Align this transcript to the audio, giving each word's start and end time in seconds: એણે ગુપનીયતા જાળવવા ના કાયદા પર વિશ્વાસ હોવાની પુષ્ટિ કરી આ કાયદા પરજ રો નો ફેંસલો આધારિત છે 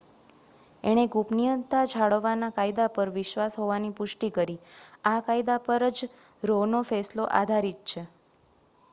એણે 0.83 1.01
ગુપનીયતા 1.11 1.81
જાળવવા 1.89 2.31
ના 2.35 2.49
કાયદા 2.55 2.87
પર 2.95 3.11
વિશ્વાસ 3.17 3.57
હોવાની 3.59 3.91
પુષ્ટિ 3.99 4.29
કરી 4.37 4.55
આ 5.05 5.19
કાયદા 5.27 5.59
પરજ 5.67 6.01
રો 6.43 6.57
નો 6.71 6.81
ફેંસલો 6.85 7.29
આધારિત 7.35 7.85
છે 7.87 8.03